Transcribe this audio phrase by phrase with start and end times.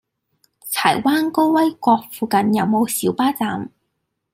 [0.71, 3.69] 柴灣高威閣附近有無小巴站？